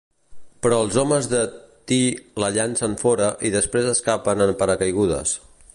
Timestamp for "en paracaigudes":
4.47-5.37